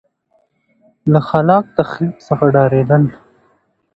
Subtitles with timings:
[1.11, 3.03] له خلاق تخریب څخه ډارېدل.